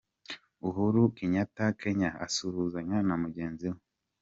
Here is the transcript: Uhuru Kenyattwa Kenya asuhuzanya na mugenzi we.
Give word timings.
Uhuru 0.67 1.01
Kenyattwa 1.15 1.65
Kenya 1.81 2.09
asuhuzanya 2.25 2.97
na 3.07 3.15
mugenzi 3.21 3.65
we. 3.71 3.79